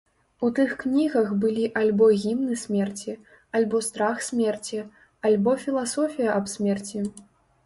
[0.45, 3.13] У тых кнігах былі альбо гімны смерці,
[3.61, 4.79] альбо страх смерці,
[5.31, 6.99] альбо філасофія аб смерці.